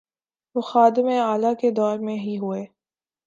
وہ 0.55 0.61
خادم 0.61 1.07
اعلی 1.21 1.53
کے 1.61 1.71
دور 1.71 1.97
میں 1.99 2.17
ہی 2.17 2.37
ہوئے۔ 2.37 2.65